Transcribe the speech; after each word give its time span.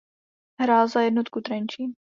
Hrál 0.61 0.87
za 0.87 1.01
Jednotu 1.01 1.41
Trenčín. 1.41 1.89